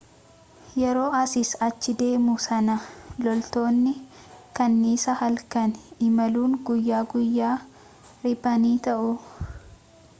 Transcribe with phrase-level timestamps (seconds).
[0.81, 2.75] yeroo asiis achi deemuu sana
[3.25, 3.93] loltootni
[4.59, 5.75] kanniisaa halkan
[6.07, 7.53] imaluun guyyaa guyyaa
[8.25, 9.13] riphanii taawu